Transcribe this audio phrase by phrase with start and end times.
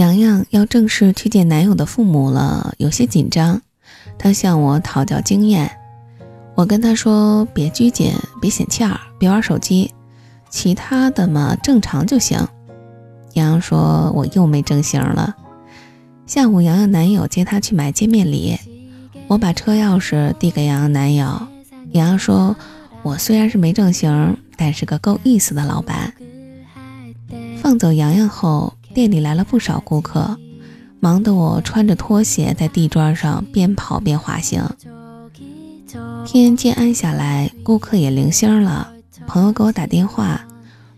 [0.00, 3.60] 洋洋要正式去见男友的父母了，有些紧张。
[4.18, 5.70] 她向我讨教经验，
[6.54, 9.92] 我跟她说：“别拘谨，别显气儿，别玩手机，
[10.48, 12.38] 其他的嘛正常就行。”
[13.34, 15.36] 洋洋说：“我又没正形了。”
[16.26, 18.58] 下午，洋洋男友接她去买见面礼，
[19.28, 21.26] 我把车钥匙递给洋洋男友。
[21.92, 22.56] 洋洋说
[23.04, 26.14] ：“我虽然是没正形，但是个够意思的老板。”
[27.60, 28.72] 放走洋洋后。
[28.92, 30.36] 店里来了不少顾客，
[30.98, 34.64] 忙得我穿着拖鞋在地砖上边跑边滑行。
[36.26, 38.92] 天渐暗下来，顾客也零星了。
[39.26, 40.40] 朋友给我打电话，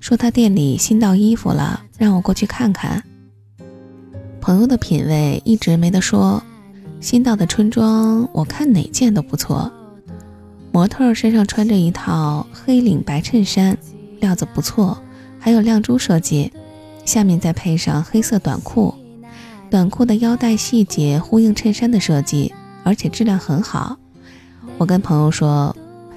[0.01, 3.03] 说他店里新到衣服了，让我过去看看。
[4.41, 6.43] 朋友的品味一直没得说，
[7.01, 9.71] 新到的春装我看哪件都不错。
[10.73, 13.77] 模特身上穿着一套黑领白衬衫，
[14.21, 14.97] 料子不错，
[15.39, 16.51] 还有亮珠设计。
[17.05, 18.95] 下面再配上黑色短裤，
[19.71, 23.97] 短裤的腰带细节呼应衬衫的设计，而且质量很好。
[24.79, 25.77] 我跟朋友说，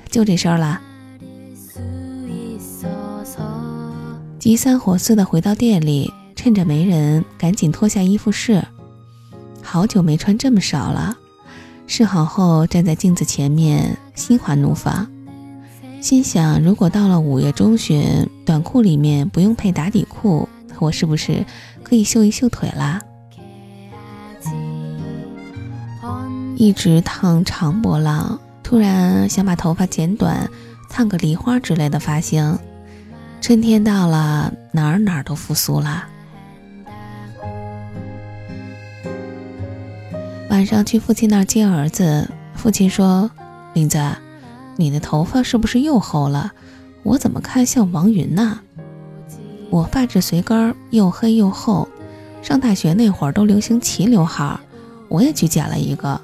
[0.10, 0.82] 就这身了。
[4.40, 8.64] 急三火四的回到店里，趁着没人，赶紧脱下衣服试。
[9.64, 11.18] 好久没穿这么少了。
[11.88, 15.08] 试好后，站在镜子前面，心花怒放，
[16.00, 20.48] 心想：如果到了五月中旬，短裤里面不用配打底裤。
[20.80, 21.46] 我是不是
[21.84, 23.02] 可以秀一秀腿啦？
[26.58, 30.50] 一直烫长波浪，突然想把头发剪短，
[30.90, 32.58] 烫个梨花之类的发型。
[33.42, 36.08] 春天到了，哪儿哪儿都复苏了。
[40.50, 43.30] 晚上去父亲那儿接儿子，父亲说
[43.76, 44.00] ：“林子，
[44.78, 46.54] 你的头发是不是又厚了？
[47.04, 48.62] 我怎么看像王云呢？”
[49.70, 51.88] 我发质随根，又黑又厚。
[52.42, 54.58] 上大学那会儿都流行齐刘海，
[55.10, 56.20] 我也去剪了一个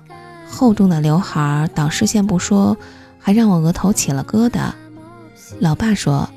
[0.47, 2.77] 厚重的刘海，挡视线不说，
[3.19, 4.71] 还让我额头起了疙瘩。
[5.59, 6.29] 老爸说：“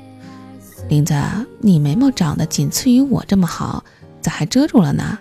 [0.89, 1.15] 林子，
[1.59, 3.83] 你眉毛长得仅次于我这么好，
[4.21, 5.17] 咋还遮住了呢？”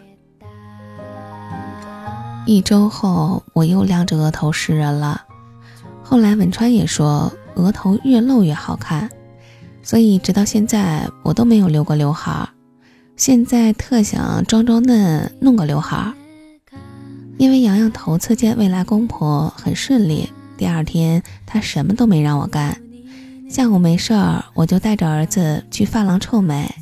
[2.47, 5.23] 一周后，我又亮着额头示人了。
[6.03, 9.11] 后来文川也说，额头越露越好看。
[9.85, 12.49] 所以直到现在我都没有留过刘海儿，
[13.17, 16.13] 现在特想装装嫩，弄个刘海儿。
[17.37, 22.81] 因为洋洋头次见未来公婆很顺利，第二天他什么都没让我干，
[23.49, 26.75] 下午没事儿我就带着儿子去发廊臭美。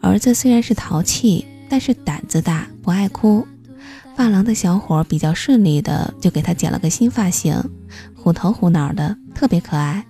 [0.00, 3.44] 儿子虽然是淘气，但是胆子大，不爱哭。
[4.14, 7.60] 发廊的小伙比较顺利的就给他剪了个新发型，
[8.14, 10.04] 虎头虎脑的，特别可爱。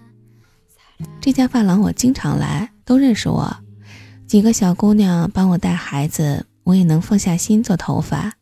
[1.21, 3.57] 这家发廊我经常来，都认识我。
[4.27, 8.33] 几个小姑娘帮我带孩子，我也能放下心做头发。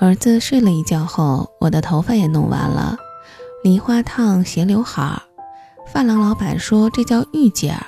[0.00, 2.96] 儿子睡了一觉后，我的头发也弄完了，
[3.62, 5.22] 梨花烫斜刘海儿。
[5.92, 7.86] 发廊老板说这叫御姐儿，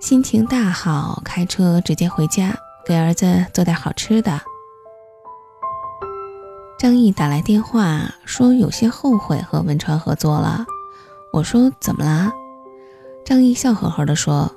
[0.00, 2.56] 心情大好，开车直接回家
[2.86, 4.40] 给儿子做点好吃的。
[6.80, 10.64] 张毅打来电话说有些后悔和文川合作了。
[11.30, 12.32] 我说怎么啦？
[13.22, 14.50] 张毅笑呵呵地说：“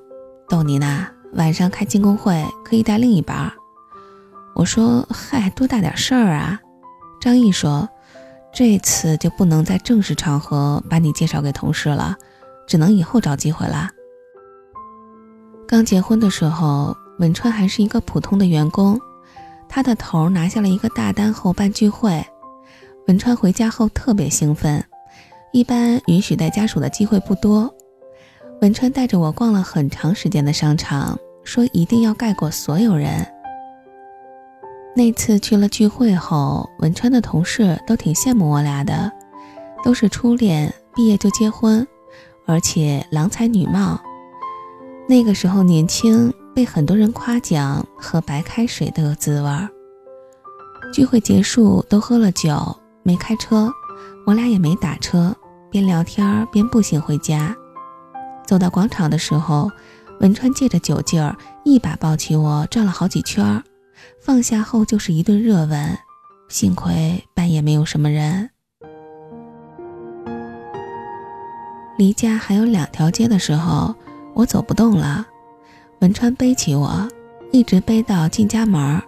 [0.47, 3.51] 逗你呢，晚上开进攻会可以带另一半。”
[4.55, 6.57] 我说：“嗨，多大点事儿啊？”
[7.19, 7.89] 张毅说
[8.55, 12.15] ：“这次就不能在正式场合把你介绍给同事了，
[12.65, 13.89] 只能以后找机会了。”
[15.67, 18.97] 刚结婚的时候，文川还是一个普通的员工。
[19.75, 22.23] 他的头拿下了一个大单后办聚会，
[23.07, 24.85] 文川回家后特别兴奋。
[25.51, 27.73] 一般允许带家属的机会不多，
[28.61, 33.25] 文川带着我逛了很长时间的商场，说一定要盖过所有人。
[34.95, 39.11] 那次去了聚会后，文川的同事都挺羡慕我俩的，
[39.83, 41.87] 都是初恋，毕业就结婚，
[42.45, 43.99] 而且郎才女貌。
[45.09, 46.31] 那个时候年轻。
[46.53, 49.67] 被很多人夸奖，喝白开水都有滋味儿。
[50.93, 53.71] 聚会结束，都喝了酒，没开车，
[54.25, 55.35] 我俩也没打车，
[55.71, 57.55] 边聊天边步行回家。
[58.45, 59.71] 走到广场的时候，
[60.19, 63.63] 文川借着酒劲儿，一把抱起我，转了好几圈儿，
[64.21, 65.97] 放下后就是一顿热吻。
[66.49, 68.51] 幸亏半夜没有什么人。
[71.97, 73.95] 离家还有两条街的时候，
[74.35, 75.25] 我走不动了。
[76.03, 77.07] 文川背起我，
[77.53, 79.01] 一直背到进家门儿。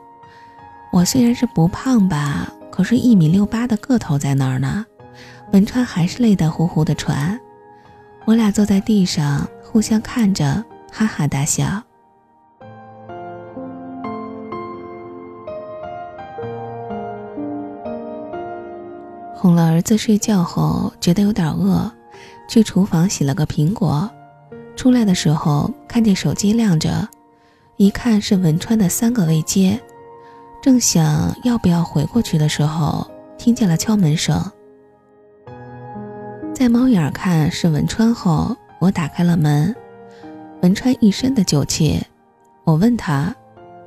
[0.93, 4.85] 我虽然是不胖吧，可是，一米六八的个头在那儿呢。
[5.51, 7.37] 文川还是累得呼呼的喘。
[8.23, 11.83] 我俩坐在地上，互相看着，哈哈大笑。
[19.35, 21.91] 哄了儿子睡觉后，觉得有点饿，
[22.47, 24.09] 去厨房洗了个苹果。
[24.75, 27.07] 出来的时候看见手机亮着，
[27.77, 29.79] 一看是文川的三个未接。
[30.61, 34.43] 正想要不要回过去的时候，听见了敲门声。
[36.53, 39.75] 在猫眼看是文川后，我打开了门。
[40.61, 42.01] 文川一身的酒气，
[42.63, 43.35] 我问他：“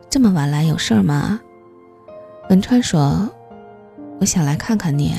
[0.08, 1.40] 这么晚来有事儿吗？”
[2.48, 3.28] 文川说
[4.20, 5.14] ：“我想来看看你。”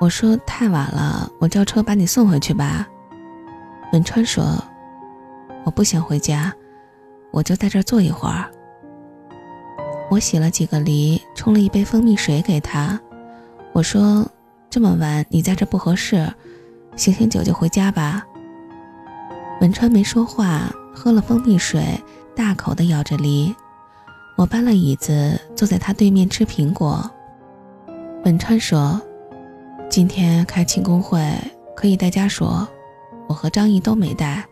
[0.00, 2.86] 我说：“太晚了，我叫车把你送回去吧。”
[3.92, 4.44] 文川说
[5.64, 6.52] ：“我不想回家，
[7.30, 8.50] 我就在这儿坐一会儿。”
[10.10, 13.00] 我洗了几个梨，冲了一杯蜂蜜水给他。
[13.72, 14.26] 我说。
[14.72, 16.32] 这么晚，你在这不合适，
[16.94, 18.24] 醒醒酒就回家吧。
[19.60, 22.00] 文川没说话，喝了蜂蜜水，
[22.36, 23.52] 大口的咬着梨。
[24.36, 27.10] 我搬了椅子，坐在他对面吃苹果。
[28.24, 29.02] 文川说
[29.90, 31.20] ：“今天开庆功会，
[31.74, 32.48] 可以带家属，
[33.30, 34.44] 我和张毅都没带。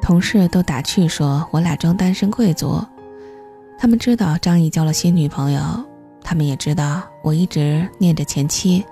[0.00, 2.82] 同事都打趣说我俩装单身贵族。
[3.78, 5.60] 他们知道张毅交了新女朋友，
[6.22, 8.82] 他们也知道我一直念着前妻。”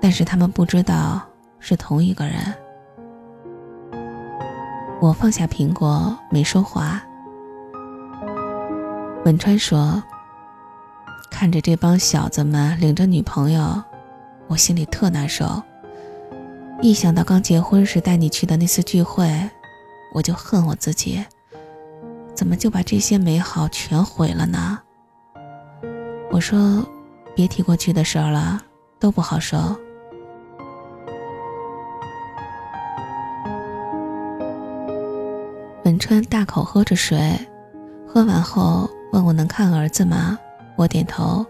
[0.00, 1.20] 但是他们不知道
[1.60, 2.34] 是同一个人。
[4.98, 7.02] 我放下苹果，没说话。
[9.26, 10.02] 文川说
[11.30, 13.82] ：“看着这帮小子们领着女朋友，
[14.46, 15.62] 我心里特难受。
[16.82, 19.24] 一想到刚结婚时带你去的那次聚会，
[20.12, 21.24] 我就恨我自己，
[22.34, 24.80] 怎么就把这些美好全毁了呢？”
[26.32, 26.84] 我说
[27.36, 28.60] ：“别提过去的事儿了，
[28.98, 29.58] 都不好受。”
[35.84, 37.38] 文川大口喝着水，
[38.08, 40.36] 喝完后问我能看儿子吗？
[40.74, 41.46] 我点头。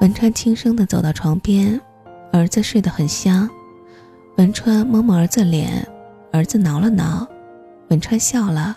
[0.00, 1.78] 文川轻声地走到床边，
[2.32, 3.46] 儿子睡得很香。
[4.40, 5.86] 文川摸摸儿子脸，
[6.32, 7.28] 儿子挠了挠。
[7.90, 8.74] 文川笑了。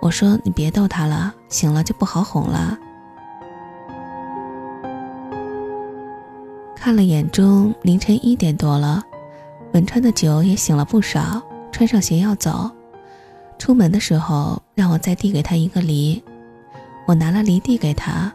[0.00, 2.78] 我说：“你别逗他了，醒了就不好哄了。”
[6.74, 9.02] 看了眼钟，凌晨一点多了。
[9.74, 12.70] 文川的酒也醒了不少，穿上鞋要走。
[13.58, 16.24] 出门的时候，让我再递给他一个梨。
[17.06, 18.32] 我拿了梨递给他，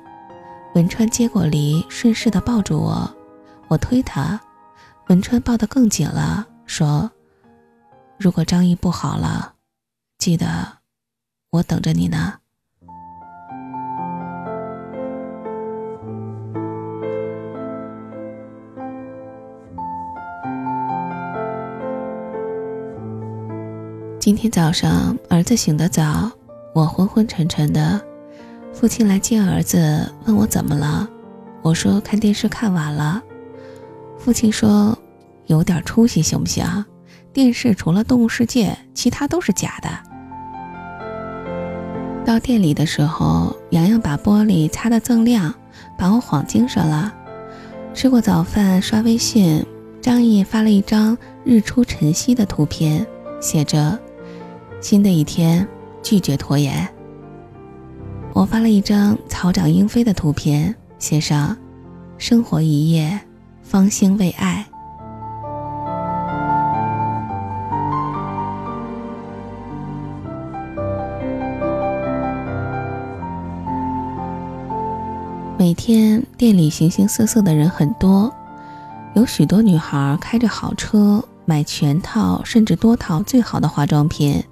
[0.75, 3.09] 文川接过梨，顺势的抱住我。
[3.67, 4.39] 我推他，
[5.07, 7.11] 文川抱得更紧了，说
[8.17, 9.53] ：“如果张毅不好了，
[10.17, 10.47] 记得
[11.51, 12.33] 我等着你呢。”
[24.19, 26.31] 今天早上，儿子醒得早，
[26.73, 28.01] 我昏昏沉沉的。
[28.73, 31.07] 父亲来接儿子，问我怎么了。
[31.61, 33.21] 我说看电视看晚了。
[34.25, 34.97] 父亲说
[35.45, 36.65] ：“有点出息行不行？
[37.31, 39.89] 电视除了《动物世界》，其他都是假的。”
[42.25, 45.53] 到店里的时候，洋洋把玻璃擦得锃亮，
[45.95, 47.13] 把我晃精神了。
[47.93, 49.63] 吃过早饭，刷微信，
[50.01, 53.05] 张毅发了一张日出晨曦的图片，
[53.39, 53.95] 写着。
[54.81, 55.67] 新的一天，
[56.01, 56.89] 拒绝拖延。
[58.33, 61.55] 我发了一张草长莺飞的图片，写上
[62.17, 63.21] “生活一夜，
[63.65, 64.63] 芳心为爱”。
[75.57, 78.31] 每天店里形形色色的人很多，
[79.15, 84.43] 有许多女孩开着好车，买全套甚至多套最好的化妆品。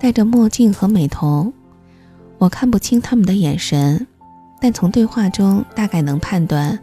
[0.00, 1.52] 戴着墨镜和美瞳，
[2.38, 4.08] 我看不清他们的眼神，
[4.60, 6.76] 但从对话中大概能判断，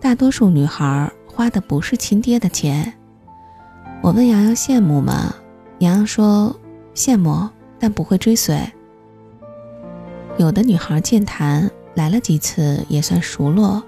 [0.00, 2.90] 大多数女孩花的不是亲爹的钱。
[4.02, 5.34] 我问洋洋羡慕吗？
[5.80, 6.58] 洋洋说
[6.94, 7.46] 羡慕，
[7.78, 8.58] 但不会追随。
[10.38, 13.82] 有的女孩健谈，来了几次也算熟络。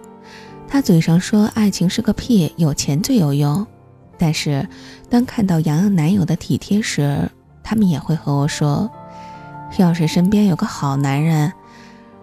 [0.68, 3.66] 她嘴上说爱情是个屁，有钱最有用，
[4.18, 4.68] 但是
[5.08, 7.30] 当看到洋洋男友的体贴时，
[7.62, 8.90] 他们也会和我说
[9.78, 11.50] ：“要是身边有个好男人，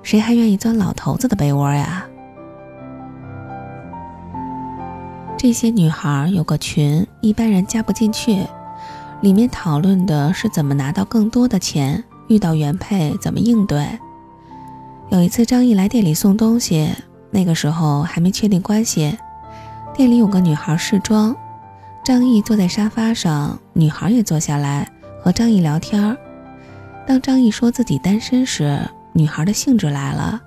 [0.03, 2.05] 谁还愿意钻老头子的被窝呀？”
[5.41, 8.45] 这些女孩有个群，一般人加不进去，
[9.21, 13.87] 里面讨论的是怎么拿到更多的钱，遇到原配怎么应对。
[15.07, 16.89] 有一次，张毅来店里送东西，
[17.31, 19.17] 那个时候还没确定关系，
[19.95, 21.33] 店里有个女孩试妆，
[22.03, 24.91] 张毅坐在沙发上，女孩也坐下来。
[25.23, 26.17] 和张毅聊天
[27.07, 28.77] 当张毅说自己单身时，
[29.13, 30.41] 女孩的兴致来了，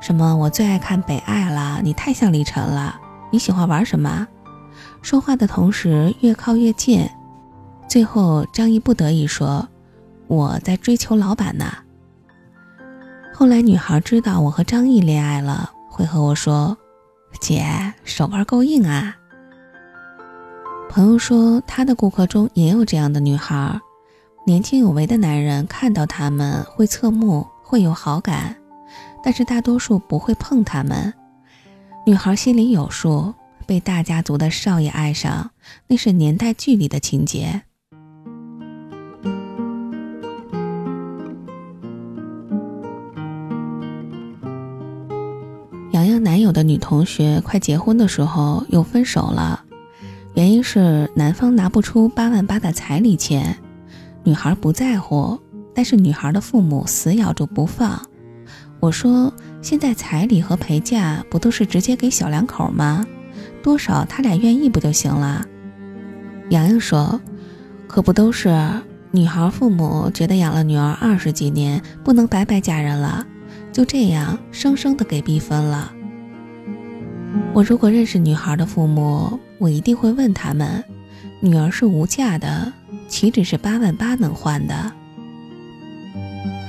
[0.00, 2.94] 什么我最爱看《北爱》了，你太像李晨了，
[3.32, 4.28] 你喜欢玩什么？”
[5.06, 7.08] 说话的同时越靠越近，
[7.86, 9.68] 最后张毅不得已说
[10.26, 11.72] ：“我在追求老板呢。”
[13.32, 16.76] 后来女孩知道我和张毅恋爱了，会和我说
[17.40, 17.64] ：“姐，
[18.02, 19.16] 手腕够硬啊。”
[20.90, 23.80] 朋友说他的顾客中也有这样的女孩，
[24.44, 28.56] 年轻有为的男人看到他们会侧目，会有好感，
[29.22, 31.14] 但是大多数不会碰他们。
[32.04, 33.32] 女孩心里有数。
[33.66, 35.50] 被大家族的少爷爱上，
[35.88, 37.62] 那是年代剧里的情节。
[45.92, 49.64] 洋洋男友的女同学快结婚的时候又分手了，
[50.34, 53.56] 原因是男方拿不出八万八的彩礼钱，
[54.22, 55.40] 女孩不在乎，
[55.74, 58.00] 但是女孩的父母死咬住不放。
[58.78, 59.32] 我说，
[59.62, 63.04] 现在彩礼和陪嫁不都是直接给小两口吗？
[63.66, 65.44] 多少他俩愿意不就行了？
[66.50, 67.20] 洋洋说
[67.88, 68.56] ：“可不都是
[69.10, 73.26] 女孩父母觉得养了女儿二十几年，不能白白嫁人了，
[73.72, 75.92] 就这样生生的给逼分了。
[77.52, 80.84] 我如果认识女孩的父母，我一定会问他们：
[81.40, 82.72] 女儿是无价的，
[83.08, 84.92] 岂止是八万八能换的？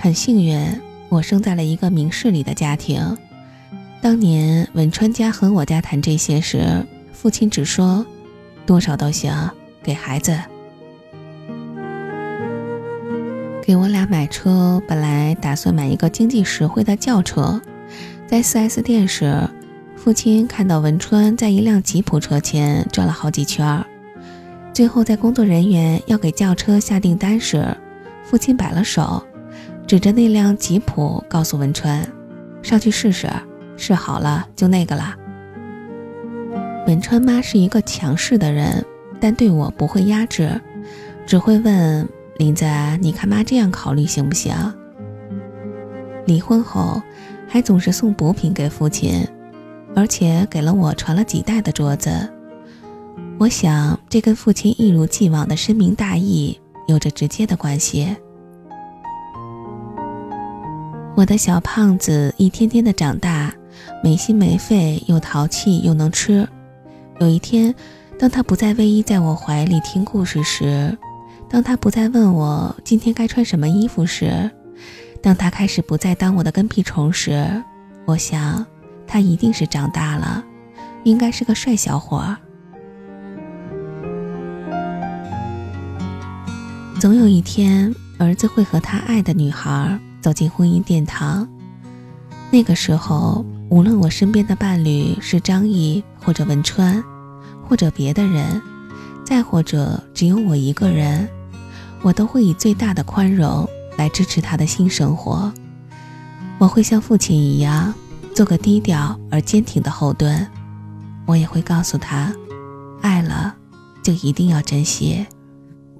[0.01, 0.67] 很幸运，
[1.09, 3.15] 我生在了一个明事理的家庭。”
[4.01, 8.05] 当年文川家和我家谈这些时，父亲只说
[8.65, 9.33] ：“多少都行，
[9.83, 10.37] 给孩子。”
[13.61, 17.61] 给我俩买车，本来打算买一个经济实惠的轿车。
[18.25, 19.41] 在 4S 店时，
[19.97, 23.83] 父亲看到文川在一辆吉普车前转了好几圈。
[24.73, 27.75] 最后，在工作人员要给轿车下订单时，
[28.23, 29.21] 父亲摆了手，
[29.85, 32.07] 指着那辆吉普，告诉文川
[32.63, 33.27] ：“上去试试。”
[33.77, 35.15] 试好了就那个了。
[36.87, 38.83] 文川妈是一个强势的人，
[39.19, 40.59] 但对我不会压制，
[41.25, 42.07] 只会问
[42.37, 42.65] 林子
[43.01, 44.53] ：“你看妈这样考虑行不行？”
[46.25, 47.01] 离婚后，
[47.47, 49.27] 还总是送补品给父亲，
[49.95, 52.09] 而且给了我传了几代的桌子。
[53.37, 58.15] 我想，这跟父亲一如既往的深明大义有着直接的关系。
[61.15, 63.36] 我的小胖子一天天的长大。
[64.03, 66.47] 没心没肺，又淘气又能吃。
[67.19, 67.73] 有一天，
[68.19, 70.97] 当他不再偎依在我怀里听故事时，
[71.49, 74.51] 当他不再问我今天该穿什么衣服时，
[75.21, 77.63] 当他开始不再当我的跟屁虫时，
[78.05, 78.65] 我想
[79.07, 80.43] 他一定是长大了，
[81.03, 82.35] 应该是个帅小伙。
[86.99, 91.47] 总有一天，儿子会和他爱的女孩走进婚姻殿堂，
[92.57, 93.45] 那个时候。
[93.69, 97.03] 无论我身边的伴侣是张毅，或者文川，
[97.67, 98.61] 或者别的人，
[99.25, 101.27] 再或者只有我一个人，
[102.01, 105.51] 我都会以最大的宽容来支持他的新生活。
[106.57, 107.93] 我会像父亲一样，
[108.33, 110.47] 做个低调而坚挺的后盾。
[111.25, 112.33] 我也会告诉他，
[113.01, 113.53] 爱了
[114.01, 115.25] 就一定要珍惜。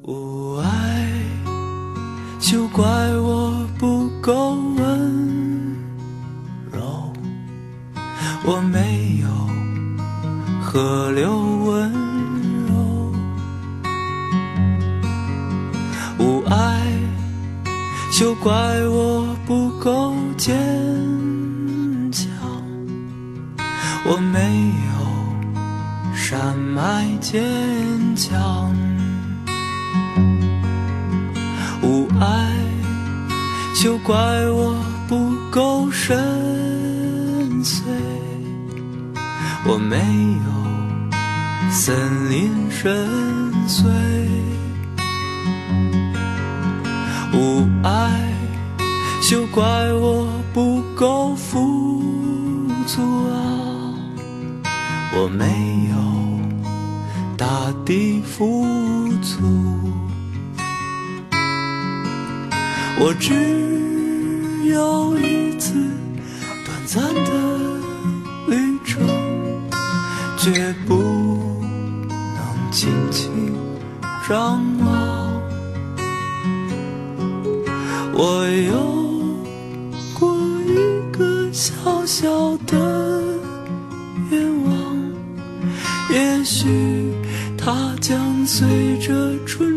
[0.04, 1.12] 无爱，
[2.40, 2.86] 就怪
[3.18, 4.56] 我不够
[8.50, 9.28] 我没有
[10.64, 11.92] 河流温
[12.66, 13.12] 柔，
[16.18, 16.82] 无爱
[18.14, 18.54] 就怪
[18.88, 20.56] 我不够坚
[22.10, 22.26] 强。
[24.06, 24.40] 我没
[24.88, 27.44] 有山脉坚
[28.16, 28.74] 强，
[31.82, 32.56] 无爱
[33.84, 34.16] 就怪
[34.50, 34.77] 我
[39.90, 39.96] 没
[40.46, 43.08] 有森林深
[43.70, 43.86] 邃，
[47.34, 48.22] 无爱
[49.22, 49.64] 就怪
[49.94, 52.04] 我不够富
[52.86, 53.36] 足啊！
[55.14, 55.46] 我没
[55.90, 55.96] 有
[57.38, 57.48] 大
[57.86, 58.66] 地富
[59.22, 59.40] 足，
[63.00, 63.34] 我只
[64.70, 65.16] 有
[74.28, 75.42] 张望。
[78.14, 78.74] 我有
[80.20, 83.24] 过一个小小的
[84.30, 84.98] 愿望，
[86.10, 86.68] 也许
[87.58, 89.77] 它将随着春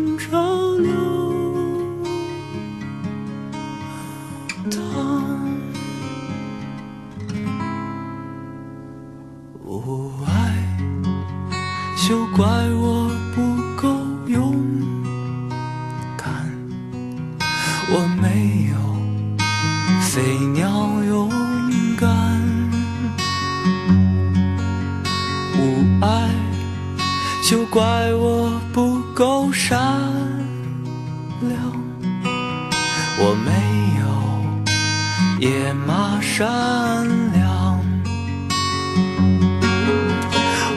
[27.51, 27.81] 就怪
[28.13, 29.77] 我不够善
[31.41, 31.51] 良，
[33.19, 33.51] 我没
[33.99, 34.05] 有
[35.45, 36.47] 野马善
[37.33, 37.77] 良，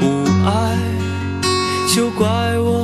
[0.03, 0.77] 无爱
[1.95, 2.27] 就怪
[2.59, 2.84] 我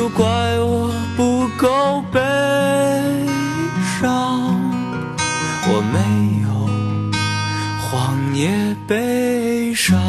[0.00, 0.24] 就怪
[0.60, 2.18] 我不够悲
[4.00, 4.58] 伤，
[5.68, 5.98] 我没
[6.40, 6.48] 有
[7.82, 10.00] 荒野悲伤，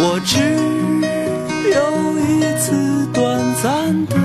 [0.00, 0.40] 我只
[1.70, 1.78] 有
[2.18, 4.16] 一次短暂的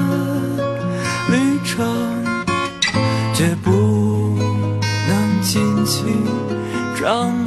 [1.30, 1.86] 旅程，
[3.36, 3.70] 绝不
[5.08, 6.26] 能尽情
[7.00, 7.41] 张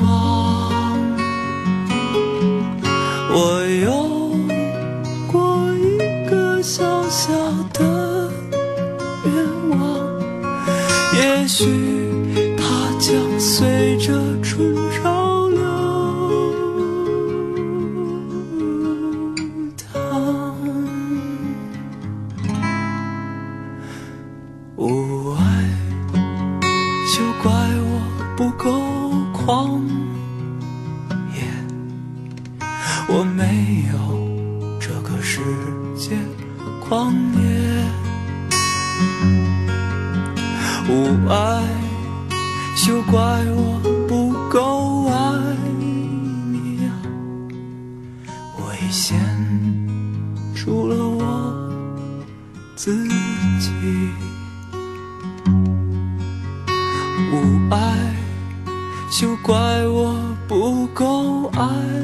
[48.84, 49.18] 危险
[50.54, 51.54] 除了我
[52.76, 53.08] 自
[53.58, 53.70] 己，
[57.32, 58.14] 无爱
[59.10, 59.56] 休怪
[59.88, 60.14] 我
[60.46, 62.03] 不够爱。